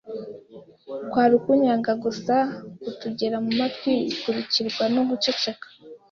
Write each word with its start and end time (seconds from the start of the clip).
kwari 1.09 1.33
ukunyaga 1.39 1.93
gusa 2.03 2.35
kutugera 2.81 3.37
mumatwi, 3.45 3.91
bikurikirwa 4.09 4.83
no 4.95 5.01
guceceka. 5.09 5.65